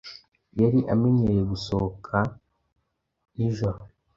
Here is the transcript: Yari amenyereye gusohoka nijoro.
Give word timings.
Yari 0.61 0.79
amenyereye 0.93 1.43
gusohoka 1.51 2.15
nijoro. 3.35 3.79